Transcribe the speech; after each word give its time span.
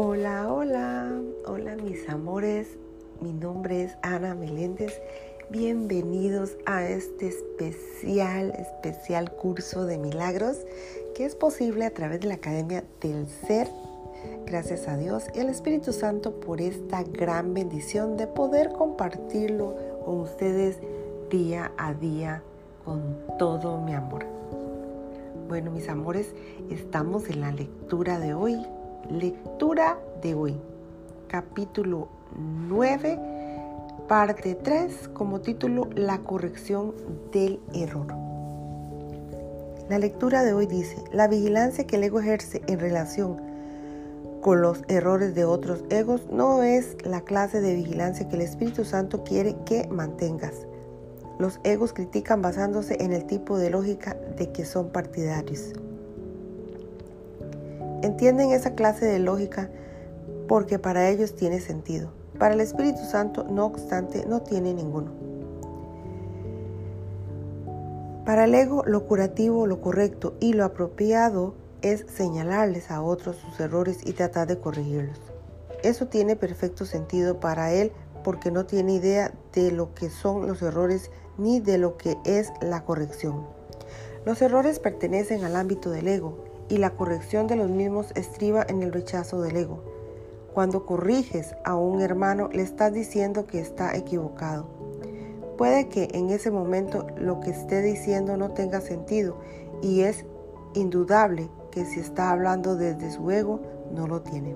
Hola, 0.00 0.46
hola, 0.48 1.10
hola 1.44 1.74
mis 1.74 2.08
amores, 2.08 2.68
mi 3.20 3.32
nombre 3.32 3.82
es 3.82 3.98
Ana 4.02 4.36
Meléndez, 4.36 4.92
bienvenidos 5.50 6.56
a 6.66 6.86
este 6.86 7.26
especial, 7.26 8.52
especial 8.56 9.32
curso 9.32 9.86
de 9.86 9.98
milagros 9.98 10.58
que 11.16 11.24
es 11.24 11.34
posible 11.34 11.84
a 11.84 11.90
través 11.90 12.20
de 12.20 12.28
la 12.28 12.34
Academia 12.34 12.84
del 13.00 13.26
Ser. 13.26 13.68
Gracias 14.46 14.86
a 14.86 14.96
Dios 14.96 15.24
y 15.34 15.40
al 15.40 15.48
Espíritu 15.48 15.92
Santo 15.92 16.38
por 16.38 16.60
esta 16.60 17.02
gran 17.02 17.52
bendición 17.52 18.16
de 18.16 18.28
poder 18.28 18.70
compartirlo 18.70 19.74
con 20.04 20.20
ustedes 20.20 20.78
día 21.28 21.72
a 21.76 21.92
día 21.92 22.44
con 22.84 23.16
todo 23.36 23.80
mi 23.80 23.94
amor. 23.94 24.24
Bueno, 25.48 25.72
mis 25.72 25.88
amores, 25.88 26.34
estamos 26.70 27.28
en 27.30 27.40
la 27.40 27.50
lectura 27.50 28.20
de 28.20 28.32
hoy. 28.32 28.64
Lectura 29.06 29.98
de 30.20 30.34
hoy. 30.34 30.60
Capítulo 31.28 32.08
9, 32.36 33.18
parte 34.06 34.54
3, 34.54 35.08
como 35.14 35.40
título 35.40 35.88
La 35.94 36.18
corrección 36.18 36.92
del 37.32 37.58
error. 37.72 38.08
La 39.88 39.98
lectura 39.98 40.42
de 40.42 40.52
hoy 40.52 40.66
dice, 40.66 41.02
la 41.10 41.26
vigilancia 41.26 41.86
que 41.86 41.96
el 41.96 42.04
ego 42.04 42.20
ejerce 42.20 42.60
en 42.66 42.80
relación 42.80 43.40
con 44.42 44.60
los 44.60 44.82
errores 44.88 45.34
de 45.34 45.46
otros 45.46 45.84
egos 45.88 46.26
no 46.30 46.62
es 46.62 46.98
la 47.02 47.22
clase 47.22 47.62
de 47.62 47.74
vigilancia 47.74 48.28
que 48.28 48.36
el 48.36 48.42
Espíritu 48.42 48.84
Santo 48.84 49.24
quiere 49.24 49.56
que 49.64 49.88
mantengas. 49.88 50.66
Los 51.38 51.60
egos 51.64 51.94
critican 51.94 52.42
basándose 52.42 53.02
en 53.02 53.14
el 53.14 53.24
tipo 53.24 53.56
de 53.56 53.70
lógica 53.70 54.14
de 54.36 54.52
que 54.52 54.66
son 54.66 54.90
partidarios. 54.90 55.72
Entienden 58.02 58.52
esa 58.52 58.74
clase 58.74 59.06
de 59.06 59.18
lógica 59.18 59.70
porque 60.46 60.78
para 60.78 61.08
ellos 61.08 61.34
tiene 61.34 61.58
sentido. 61.58 62.12
Para 62.38 62.54
el 62.54 62.60
Espíritu 62.60 63.04
Santo, 63.04 63.44
no 63.50 63.66
obstante, 63.66 64.24
no 64.24 64.42
tiene 64.42 64.72
ninguno. 64.72 65.10
Para 68.24 68.44
el 68.44 68.54
ego, 68.54 68.84
lo 68.86 69.04
curativo, 69.04 69.66
lo 69.66 69.80
correcto 69.80 70.34
y 70.38 70.52
lo 70.52 70.64
apropiado 70.64 71.54
es 71.82 72.06
señalarles 72.08 72.92
a 72.92 73.02
otros 73.02 73.36
sus 73.36 73.58
errores 73.58 73.98
y 74.04 74.12
tratar 74.12 74.46
de 74.46 74.60
corregirlos. 74.60 75.18
Eso 75.82 76.06
tiene 76.06 76.36
perfecto 76.36 76.84
sentido 76.84 77.40
para 77.40 77.72
él 77.72 77.90
porque 78.22 78.52
no 78.52 78.64
tiene 78.64 78.94
idea 78.94 79.32
de 79.54 79.72
lo 79.72 79.94
que 79.94 80.08
son 80.08 80.46
los 80.46 80.62
errores 80.62 81.10
ni 81.36 81.58
de 81.58 81.78
lo 81.78 81.96
que 81.96 82.16
es 82.24 82.52
la 82.60 82.84
corrección. 82.84 83.44
Los 84.24 84.40
errores 84.40 84.78
pertenecen 84.78 85.42
al 85.42 85.56
ámbito 85.56 85.90
del 85.90 86.06
ego 86.06 86.57
y 86.68 86.78
la 86.78 86.90
corrección 86.90 87.46
de 87.46 87.56
los 87.56 87.70
mismos 87.70 88.12
estriba 88.14 88.64
en 88.68 88.82
el 88.82 88.92
rechazo 88.92 89.40
del 89.40 89.56
ego. 89.56 89.82
Cuando 90.52 90.86
corriges 90.86 91.54
a 91.64 91.76
un 91.76 92.00
hermano 92.00 92.48
le 92.52 92.62
estás 92.62 92.92
diciendo 92.92 93.46
que 93.46 93.60
está 93.60 93.96
equivocado. 93.96 94.66
Puede 95.56 95.88
que 95.88 96.08
en 96.12 96.30
ese 96.30 96.50
momento 96.50 97.06
lo 97.16 97.40
que 97.40 97.50
esté 97.50 97.82
diciendo 97.82 98.36
no 98.36 98.50
tenga 98.50 98.80
sentido 98.80 99.36
y 99.82 100.02
es 100.02 100.24
indudable 100.74 101.48
que 101.70 101.84
si 101.84 102.00
está 102.00 102.30
hablando 102.30 102.76
desde 102.76 103.10
su 103.10 103.30
ego 103.30 103.60
no 103.92 104.06
lo 104.06 104.22
tiene. 104.22 104.54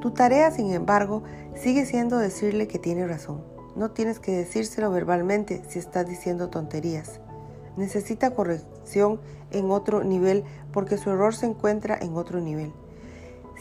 Tu 0.00 0.10
tarea, 0.10 0.50
sin 0.50 0.72
embargo, 0.72 1.22
sigue 1.54 1.86
siendo 1.86 2.18
decirle 2.18 2.68
que 2.68 2.78
tiene 2.78 3.06
razón. 3.06 3.42
No 3.74 3.92
tienes 3.92 4.20
que 4.20 4.32
decírselo 4.32 4.90
verbalmente 4.90 5.62
si 5.68 5.78
estás 5.78 6.06
diciendo 6.06 6.50
tonterías. 6.50 7.20
Necesita 7.76 8.34
corrección 8.34 9.20
en 9.50 9.70
otro 9.70 10.04
nivel 10.04 10.44
porque 10.72 10.98
su 10.98 11.10
error 11.10 11.34
se 11.34 11.46
encuentra 11.46 11.98
en 12.00 12.16
otro 12.16 12.40
nivel. 12.40 12.72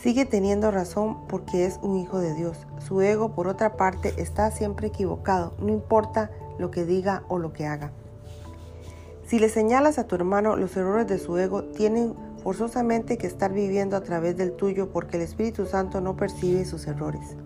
Sigue 0.02 0.26
teniendo 0.26 0.72
razón 0.72 1.28
porque 1.28 1.66
es 1.66 1.80
un 1.82 1.98
hijo 1.98 2.20
de 2.20 2.34
Dios. 2.34 2.58
Su 2.80 3.02
ego, 3.02 3.34
por 3.36 3.48
otra 3.48 3.78
parte, 3.78 4.14
está 4.18 4.52
siempre 4.52 4.88
equivocado, 4.88 5.54
no 5.60 5.70
importa 5.70 6.32
lo 6.60 6.72
que 6.72 6.86
diga 6.86 7.24
o 7.30 7.40
lo 7.40 7.54
que 7.54 7.66
haga. 7.66 7.92
Si 9.26 9.40
le 9.40 9.50
señalas 9.50 9.98
a 9.98 10.08
tu 10.08 10.16
hermano 10.16 10.58
los 10.58 10.76
errores 10.76 11.08
de 11.08 11.18
su 11.18 11.38
ego, 11.38 11.64
tienen 11.64 12.14
forzosamente 12.44 13.18
que 13.18 13.28
estar 13.28 13.54
viviendo 13.54 13.96
a 13.96 14.04
través 14.04 14.36
del 14.36 14.52
tuyo 14.52 14.90
porque 14.92 15.16
el 15.18 15.24
Espíritu 15.24 15.66
Santo 15.66 16.02
no 16.02 16.18
percibe 16.18 16.66
sus 16.66 16.86
errores. 16.88 17.38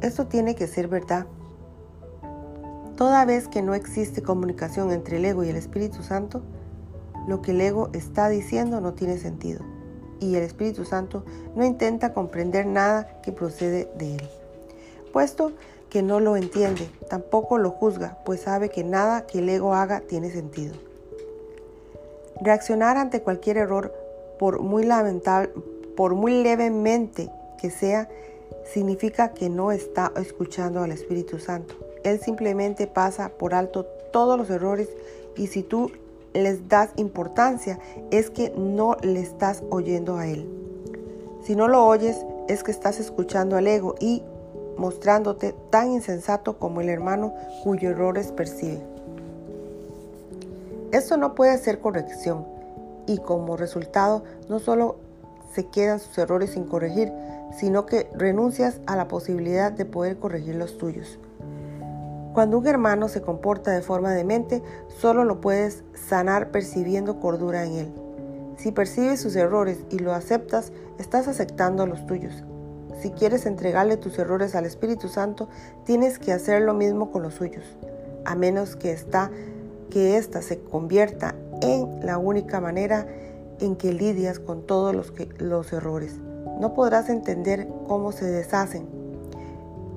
Esto 0.00 0.26
tiene 0.26 0.56
que 0.56 0.66
ser 0.66 0.88
verdad. 0.88 1.26
Toda 2.96 3.24
vez 3.24 3.46
que 3.48 3.62
no 3.62 3.74
existe 3.74 4.22
comunicación 4.22 4.90
entre 4.90 5.18
el 5.18 5.24
ego 5.26 5.44
y 5.44 5.50
el 5.50 5.56
Espíritu 5.56 6.02
Santo, 6.02 6.42
lo 7.28 7.42
que 7.42 7.50
el 7.50 7.60
ego 7.60 7.90
está 7.92 8.28
diciendo 8.28 8.80
no 8.80 8.94
tiene 8.94 9.18
sentido 9.18 9.60
y 10.20 10.34
el 10.36 10.42
Espíritu 10.42 10.84
Santo 10.84 11.24
no 11.54 11.64
intenta 11.64 12.14
comprender 12.14 12.66
nada 12.66 13.20
que 13.22 13.32
procede 13.32 13.90
de 13.98 14.16
él. 14.16 14.28
Puesto 15.12 15.52
que 15.90 16.02
no 16.02 16.20
lo 16.20 16.36
entiende, 16.36 16.88
tampoco 17.08 17.58
lo 17.58 17.70
juzga, 17.70 18.18
pues 18.24 18.40
sabe 18.40 18.70
que 18.70 18.84
nada 18.84 19.26
que 19.26 19.38
el 19.38 19.48
ego 19.48 19.74
haga 19.74 20.00
tiene 20.00 20.30
sentido. 20.30 20.74
Reaccionar 22.40 22.96
ante 22.96 23.22
cualquier 23.22 23.56
error, 23.56 23.94
por 24.38 24.60
muy 24.60 24.84
lamentable, 24.84 25.50
por 25.96 26.14
muy 26.14 26.42
levemente 26.42 27.30
que 27.60 27.70
sea, 27.70 28.08
significa 28.72 29.32
que 29.32 29.48
no 29.48 29.72
está 29.72 30.12
escuchando 30.16 30.80
al 30.82 30.92
Espíritu 30.92 31.38
Santo. 31.38 31.85
Él 32.06 32.20
simplemente 32.20 32.86
pasa 32.86 33.30
por 33.30 33.52
alto 33.52 33.84
todos 34.12 34.38
los 34.38 34.48
errores 34.48 34.88
y 35.34 35.48
si 35.48 35.64
tú 35.64 35.90
les 36.34 36.68
das 36.68 36.90
importancia 36.94 37.80
es 38.12 38.30
que 38.30 38.50
no 38.50 38.96
le 39.02 39.18
estás 39.18 39.64
oyendo 39.70 40.16
a 40.16 40.28
Él. 40.28 40.48
Si 41.42 41.56
no 41.56 41.66
lo 41.66 41.84
oyes 41.84 42.24
es 42.46 42.62
que 42.62 42.70
estás 42.70 43.00
escuchando 43.00 43.56
al 43.56 43.66
ego 43.66 43.96
y 43.98 44.22
mostrándote 44.76 45.52
tan 45.70 45.90
insensato 45.90 46.60
como 46.60 46.80
el 46.80 46.90
hermano 46.90 47.34
cuyo 47.64 47.90
errores 47.90 48.30
percibe. 48.30 48.78
Esto 50.92 51.16
no 51.16 51.34
puede 51.34 51.58
ser 51.58 51.80
corrección 51.80 52.46
y 53.08 53.18
como 53.18 53.56
resultado 53.56 54.22
no 54.48 54.60
solo 54.60 54.94
se 55.52 55.66
quedan 55.66 55.98
sus 55.98 56.16
errores 56.18 56.50
sin 56.50 56.66
corregir, 56.66 57.12
sino 57.58 57.84
que 57.84 58.08
renuncias 58.14 58.80
a 58.86 58.94
la 58.94 59.08
posibilidad 59.08 59.72
de 59.72 59.86
poder 59.86 60.18
corregir 60.18 60.54
los 60.54 60.78
tuyos. 60.78 61.18
Cuando 62.36 62.58
un 62.58 62.66
hermano 62.66 63.08
se 63.08 63.22
comporta 63.22 63.70
de 63.70 63.80
forma 63.80 64.12
demente, 64.12 64.62
solo 64.88 65.24
lo 65.24 65.40
puedes 65.40 65.84
sanar 65.94 66.50
percibiendo 66.50 67.18
cordura 67.18 67.64
en 67.64 67.72
él. 67.72 67.92
Si 68.58 68.72
percibes 68.72 69.22
sus 69.22 69.36
errores 69.36 69.78
y 69.88 70.00
lo 70.00 70.12
aceptas, 70.12 70.70
estás 70.98 71.28
aceptando 71.28 71.86
los 71.86 72.06
tuyos. 72.06 72.44
Si 73.00 73.08
quieres 73.08 73.46
entregarle 73.46 73.96
tus 73.96 74.18
errores 74.18 74.54
al 74.54 74.66
Espíritu 74.66 75.08
Santo, 75.08 75.48
tienes 75.84 76.18
que 76.18 76.34
hacer 76.34 76.60
lo 76.60 76.74
mismo 76.74 77.10
con 77.10 77.22
los 77.22 77.32
suyos, 77.32 77.64
a 78.26 78.34
menos 78.34 78.76
que 78.76 78.92
esta 78.92 79.30
que 79.88 80.18
ésta 80.18 80.42
se 80.42 80.60
convierta 80.60 81.34
en 81.62 82.04
la 82.04 82.18
única 82.18 82.60
manera 82.60 83.06
en 83.60 83.76
que 83.76 83.94
lidias 83.94 84.40
con 84.40 84.66
todos 84.66 84.94
los 85.38 85.72
errores. 85.72 86.18
No 86.60 86.74
podrás 86.74 87.08
entender 87.08 87.66
cómo 87.86 88.12
se 88.12 88.26
deshacen. 88.26 88.95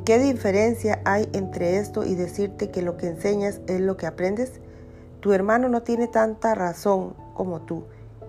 ¿Qué 0.09 0.17
diferencia 0.17 1.03
hay 1.05 1.29
entre 1.33 1.77
esto 1.77 2.03
y 2.03 2.15
decirte 2.15 2.71
que 2.71 2.81
lo 2.81 2.97
que 2.97 3.05
enseñas 3.05 3.61
es 3.67 3.79
lo 3.79 3.95
que 3.95 4.07
aprendes? 4.07 4.53
Tu 5.19 5.33
hermano 5.33 5.69
no 5.69 5.83
tiene 5.83 6.07
tanta 6.07 6.55
razón 6.55 7.13
como 7.35 7.61
tú. 7.61 7.83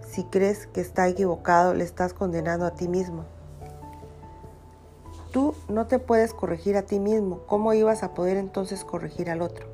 Si 0.07 0.25
crees 0.25 0.67
que 0.67 0.83
está 0.83 1.09
equivocado, 1.09 1.73
le 1.73 1.85
estás 1.85 2.13
condenando 2.13 2.67
a 2.67 2.75
ti 2.75 2.87
mismo. 2.87 3.25
Tú 5.33 5.55
no 5.71 5.87
te 5.87 5.99
puedes 5.99 6.35
corregir 6.35 6.77
a 6.77 6.83
ti 6.83 7.01
mismo. 7.01 7.47
¿Cómo 7.47 7.73
ibas 7.73 8.03
a 8.03 8.13
poder 8.13 8.37
entonces 8.37 8.85
corregir 8.85 9.31
al 9.31 9.41
otro? 9.41 9.67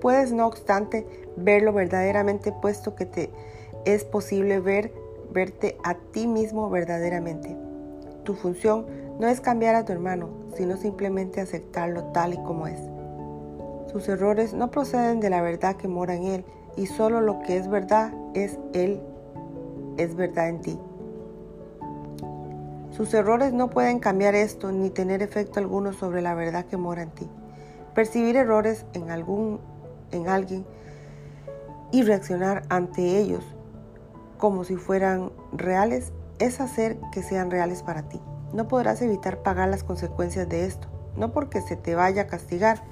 Puedes, 0.00 0.32
no 0.32 0.46
obstante, 0.46 1.06
verlo 1.36 1.74
verdaderamente 1.74 2.52
puesto 2.52 2.94
que 2.94 3.04
te 3.04 3.30
es 3.84 4.02
posible 4.04 4.60
ver, 4.60 4.94
verte 5.30 5.76
a 5.84 5.92
ti 5.92 6.26
mismo 6.26 6.70
verdaderamente. 6.70 7.63
Tu 8.24 8.34
función 8.34 8.86
no 9.18 9.28
es 9.28 9.40
cambiar 9.40 9.74
a 9.74 9.84
tu 9.84 9.92
hermano, 9.92 10.28
sino 10.56 10.76
simplemente 10.76 11.40
aceptarlo 11.40 12.04
tal 12.12 12.34
y 12.34 12.38
como 12.38 12.66
es. 12.66 12.80
Sus 13.92 14.08
errores 14.08 14.54
no 14.54 14.70
proceden 14.70 15.20
de 15.20 15.30
la 15.30 15.40
verdad 15.40 15.76
que 15.76 15.88
mora 15.88 16.14
en 16.14 16.24
él, 16.24 16.44
y 16.76 16.86
solo 16.86 17.20
lo 17.20 17.40
que 17.40 17.56
es 17.56 17.68
verdad 17.68 18.12
es 18.34 18.58
él, 18.72 19.00
es 19.96 20.16
verdad 20.16 20.48
en 20.48 20.60
ti. 20.60 20.78
Sus 22.90 23.12
errores 23.12 23.52
no 23.52 23.70
pueden 23.70 23.98
cambiar 23.98 24.34
esto 24.34 24.72
ni 24.72 24.90
tener 24.90 25.22
efecto 25.22 25.60
alguno 25.60 25.92
sobre 25.92 26.22
la 26.22 26.34
verdad 26.34 26.64
que 26.64 26.76
mora 26.76 27.02
en 27.02 27.10
ti. 27.10 27.28
Percibir 27.94 28.36
errores 28.36 28.86
en 28.92 29.10
algún 29.10 29.60
en 30.10 30.28
alguien 30.28 30.64
y 31.92 32.02
reaccionar 32.02 32.62
ante 32.68 33.18
ellos 33.18 33.44
como 34.38 34.64
si 34.64 34.76
fueran 34.76 35.32
reales 35.52 36.12
es 36.44 36.60
hacer 36.60 36.98
que 37.12 37.22
sean 37.22 37.50
reales 37.50 37.82
para 37.82 38.08
ti. 38.08 38.20
No 38.52 38.68
podrás 38.68 39.02
evitar 39.02 39.42
pagar 39.42 39.68
las 39.68 39.84
consecuencias 39.84 40.48
de 40.48 40.66
esto, 40.66 40.88
no 41.16 41.32
porque 41.32 41.60
se 41.60 41.76
te 41.76 41.94
vaya 41.94 42.22
a 42.22 42.26
castigar, 42.26 42.82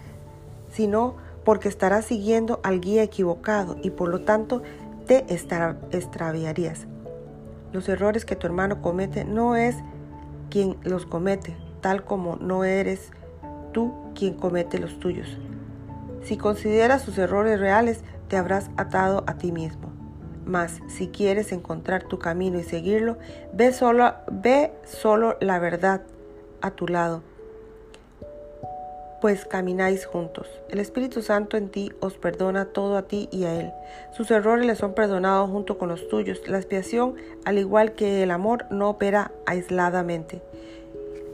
sino 0.70 1.14
porque 1.44 1.68
estarás 1.68 2.04
siguiendo 2.04 2.60
al 2.62 2.80
guía 2.80 3.02
equivocado 3.02 3.76
y 3.82 3.90
por 3.90 4.08
lo 4.08 4.22
tanto 4.22 4.62
te 5.06 5.24
extraviarías. 5.28 6.86
Los 7.72 7.88
errores 7.88 8.24
que 8.24 8.36
tu 8.36 8.46
hermano 8.46 8.82
comete 8.82 9.24
no 9.24 9.56
es 9.56 9.76
quien 10.50 10.76
los 10.82 11.06
comete, 11.06 11.56
tal 11.80 12.04
como 12.04 12.36
no 12.36 12.64
eres 12.64 13.10
tú 13.72 13.92
quien 14.14 14.34
comete 14.34 14.78
los 14.78 15.00
tuyos. 15.00 15.38
Si 16.22 16.36
consideras 16.36 17.02
sus 17.02 17.18
errores 17.18 17.58
reales, 17.58 18.02
te 18.28 18.36
habrás 18.36 18.70
atado 18.76 19.24
a 19.26 19.34
ti 19.34 19.52
mismo. 19.52 19.91
Mas 20.44 20.80
si 20.88 21.08
quieres 21.08 21.52
encontrar 21.52 22.04
tu 22.04 22.18
camino 22.18 22.58
y 22.58 22.64
seguirlo, 22.64 23.16
ve 23.52 23.72
solo, 23.72 24.14
ve 24.30 24.72
solo 24.84 25.36
la 25.40 25.58
verdad 25.58 26.02
a 26.60 26.70
tu 26.72 26.88
lado, 26.88 27.22
pues 29.20 29.44
camináis 29.44 30.04
juntos. 30.04 30.48
El 30.68 30.80
Espíritu 30.80 31.22
Santo 31.22 31.56
en 31.56 31.68
ti 31.68 31.92
os 32.00 32.14
perdona 32.14 32.66
todo 32.66 32.96
a 32.96 33.02
ti 33.02 33.28
y 33.30 33.44
a 33.44 33.54
Él. 33.54 33.72
Sus 34.16 34.30
errores 34.32 34.66
le 34.66 34.74
son 34.74 34.94
perdonados 34.94 35.48
junto 35.48 35.78
con 35.78 35.88
los 35.88 36.08
tuyos. 36.08 36.40
La 36.48 36.58
expiación, 36.58 37.14
al 37.44 37.58
igual 37.58 37.92
que 37.92 38.24
el 38.24 38.32
amor, 38.32 38.66
no 38.70 38.90
opera 38.90 39.30
aisladamente. 39.46 40.42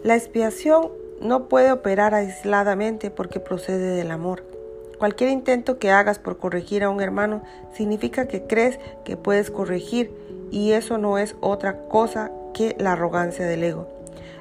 La 0.03 0.17
expiación 0.17 0.91
no 1.23 1.49
puede 1.49 1.73
operar 1.73 2.15
aisladamente 2.15 3.11
porque 3.11 3.41
procede 3.41 3.97
del 3.97 4.11
amor. 4.11 4.58
Cualquier 4.99 5.31
intento 5.31 5.79
que 5.79 5.93
hagas 5.93 6.19
por 6.19 6.39
corregir 6.39 6.83
a 6.83 6.91
un 6.91 7.01
hermano 7.01 7.43
significa 7.73 8.27
que 8.27 8.43
crees 8.45 8.81
que 9.05 9.17
puedes 9.17 9.51
corregir 9.51 10.13
y 10.51 10.73
eso 10.73 10.99
no 10.99 11.19
es 11.19 11.37
otra 11.41 11.83
cosa 11.89 12.33
que 12.53 12.75
la 12.81 12.93
arrogancia 12.93 13.47
del 13.47 13.63
ego. 13.63 13.87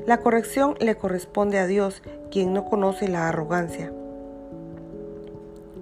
La 0.07 0.17
corrección 0.17 0.75
le 0.79 0.95
corresponde 0.95 1.59
a 1.59 1.67
Dios, 1.67 2.01
quien 2.31 2.53
no 2.53 2.65
conoce 2.65 3.07
la 3.07 3.27
arrogancia. 3.27 3.91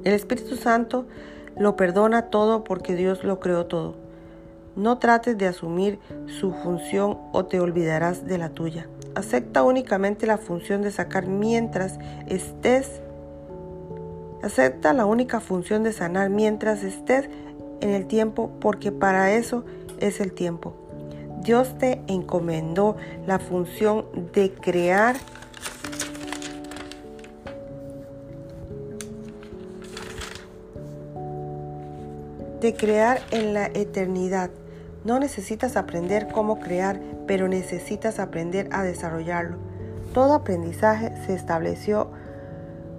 El 0.03 0.13
Espíritu 0.13 0.57
Santo 0.57 1.05
lo 1.57 1.75
perdona 1.75 2.23
todo 2.23 2.63
porque 2.63 2.95
Dios 2.95 3.23
lo 3.23 3.39
creó 3.39 3.67
todo. 3.67 3.95
No 4.75 4.97
trates 4.97 5.37
de 5.37 5.47
asumir 5.47 5.99
su 6.27 6.51
función 6.51 7.17
o 7.31 7.45
te 7.45 7.61
olvidarás 7.61 8.25
de 8.25 8.37
la 8.37 8.49
tuya. 8.49 8.89
Acepta 9.15 9.63
únicamente 9.63 10.27
la 10.27 10.37
función 10.37 10.81
de 10.81 10.91
sacar 10.91 11.27
mientras 11.27 11.97
estés 12.27 13.01
Acepta 14.43 14.93
la 14.93 15.05
única 15.05 15.39
función 15.39 15.83
de 15.83 15.93
sanar 15.93 16.29
mientras 16.29 16.83
estés 16.83 17.29
en 17.81 17.89
el 17.89 18.05
tiempo 18.05 18.51
porque 18.59 18.91
para 18.91 19.33
eso 19.33 19.63
es 19.99 20.19
el 20.19 20.33
tiempo. 20.33 20.73
Dios 21.41 21.77
te 21.77 22.01
encomendó 22.07 22.95
la 23.27 23.39
función 23.39 24.05
de 24.33 24.51
crear 24.51 25.15
de 32.61 32.73
crear 32.73 33.19
en 33.29 33.53
la 33.53 33.67
eternidad. 33.67 34.49
No 35.03 35.19
necesitas 35.19 35.77
aprender 35.77 36.29
cómo 36.29 36.59
crear, 36.59 36.99
pero 37.27 37.47
necesitas 37.47 38.17
aprender 38.17 38.69
a 38.71 38.81
desarrollarlo. 38.81 39.57
Todo 40.15 40.33
aprendizaje 40.33 41.13
se 41.27 41.35
estableció 41.35 42.09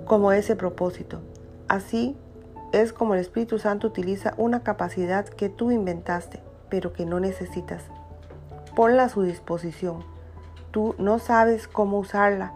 como 0.06 0.32
ese 0.32 0.56
propósito. 0.56 1.20
Así 1.68 2.16
es 2.72 2.92
como 2.92 3.14
el 3.14 3.20
Espíritu 3.20 3.58
Santo 3.58 3.88
utiliza 3.88 4.34
una 4.38 4.62
capacidad 4.62 5.26
que 5.26 5.48
tú 5.48 5.70
inventaste, 5.70 6.40
pero 6.70 6.92
que 6.92 7.04
no 7.04 7.20
necesitas. 7.20 7.82
Ponla 8.74 9.04
a 9.04 9.08
su 9.08 9.22
disposición. 9.22 10.04
Tú 10.70 10.94
no 10.98 11.18
sabes 11.18 11.68
cómo 11.68 11.98
usarla. 11.98 12.52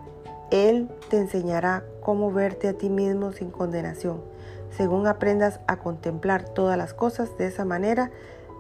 Él 0.51 0.89
te 1.09 1.19
enseñará 1.19 1.85
cómo 2.03 2.33
verte 2.33 2.69
a 2.69 2.75
ti 2.75 2.89
mismo 2.89 3.33
sin 3.33 3.51
condenación. 3.51 4.23
Según 4.71 5.07
aprendas 5.07 5.61
a 5.67 5.77
contemplar 5.79 6.49
todas 6.49 6.79
las 6.79 6.95
cosas 6.95 7.37
de 7.37 7.47
esa 7.47 7.65
manera, 7.65 8.11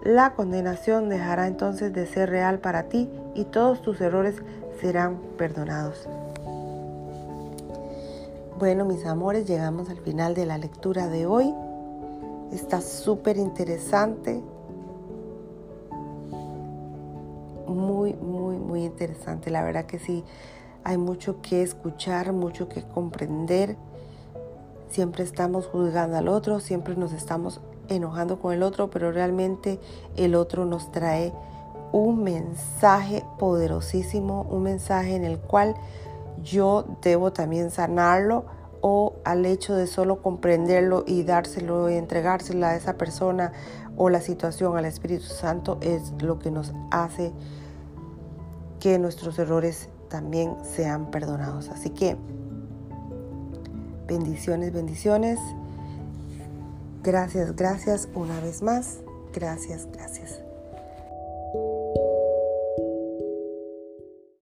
la 0.02 0.34
condenación 0.34 1.08
dejará 1.08 1.46
entonces 1.46 1.92
de 1.92 2.06
ser 2.06 2.30
real 2.30 2.58
para 2.58 2.84
ti 2.84 3.10
y 3.34 3.44
todos 3.44 3.82
tus 3.82 4.00
errores 4.00 4.36
serán 4.80 5.18
perdonados. 5.36 6.08
Bueno, 8.60 8.84
mis 8.84 9.06
amores, 9.06 9.46
llegamos 9.46 9.88
al 9.88 9.96
final 10.00 10.34
de 10.34 10.44
la 10.44 10.58
lectura 10.58 11.08
de 11.08 11.24
hoy. 11.24 11.54
Está 12.52 12.82
súper 12.82 13.38
interesante. 13.38 14.42
Muy, 17.66 18.12
muy, 18.12 18.58
muy 18.58 18.84
interesante. 18.84 19.48
La 19.50 19.62
verdad 19.62 19.86
que 19.86 19.98
sí, 19.98 20.24
hay 20.84 20.98
mucho 20.98 21.40
que 21.40 21.62
escuchar, 21.62 22.34
mucho 22.34 22.68
que 22.68 22.82
comprender. 22.82 23.78
Siempre 24.90 25.24
estamos 25.24 25.64
juzgando 25.66 26.18
al 26.18 26.28
otro, 26.28 26.60
siempre 26.60 26.96
nos 26.96 27.14
estamos 27.14 27.62
enojando 27.88 28.40
con 28.40 28.52
el 28.52 28.62
otro, 28.62 28.90
pero 28.90 29.10
realmente 29.10 29.80
el 30.16 30.34
otro 30.34 30.66
nos 30.66 30.92
trae 30.92 31.32
un 31.92 32.22
mensaje 32.22 33.24
poderosísimo, 33.38 34.42
un 34.50 34.64
mensaje 34.64 35.16
en 35.16 35.24
el 35.24 35.38
cual 35.38 35.76
yo 36.42 36.84
debo 37.02 37.32
también 37.32 37.70
sanarlo 37.70 38.44
o 38.80 39.14
al 39.24 39.44
hecho 39.44 39.74
de 39.74 39.86
solo 39.86 40.22
comprenderlo 40.22 41.04
y 41.06 41.22
dárselo 41.22 41.90
y 41.90 41.94
entregárselo 41.94 42.66
a 42.66 42.76
esa 42.76 42.94
persona 42.94 43.52
o 43.96 44.08
la 44.08 44.20
situación 44.20 44.76
al 44.76 44.86
Espíritu 44.86 45.24
Santo 45.24 45.78
es 45.82 46.12
lo 46.22 46.38
que 46.38 46.50
nos 46.50 46.72
hace 46.90 47.32
que 48.78 48.98
nuestros 48.98 49.38
errores 49.38 49.90
también 50.08 50.56
sean 50.62 51.10
perdonados. 51.10 51.68
Así 51.68 51.90
que 51.90 52.16
bendiciones, 54.06 54.72
bendiciones. 54.72 55.38
Gracias, 57.02 57.54
gracias 57.54 58.08
una 58.14 58.40
vez 58.40 58.62
más. 58.62 58.98
Gracias, 59.32 59.86
gracias. 59.92 60.49